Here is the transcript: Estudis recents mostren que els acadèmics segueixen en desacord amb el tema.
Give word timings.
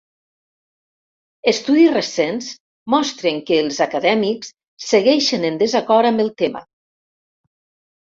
Estudis 1.51 1.91
recents 1.97 2.47
mostren 2.95 3.39
que 3.51 3.61
els 3.67 3.79
acadèmics 3.89 4.53
segueixen 4.91 5.49
en 5.55 5.65
desacord 5.65 6.15
amb 6.15 6.29
el 6.29 6.37
tema. 6.45 6.69